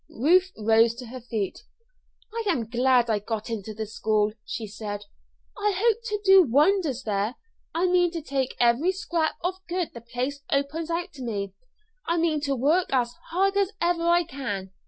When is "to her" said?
0.95-1.21